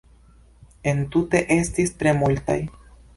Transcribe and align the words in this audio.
Entute 0.93 1.41
estis 1.59 1.93
tre 2.01 2.15
multaj. 2.23 2.57